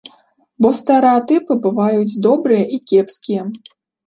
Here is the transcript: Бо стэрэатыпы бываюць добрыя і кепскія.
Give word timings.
Бо 0.65 0.69
стэрэатыпы 0.77 1.53
бываюць 1.67 2.17
добрыя 2.27 2.65
і 2.79 2.81
кепскія. 2.95 3.47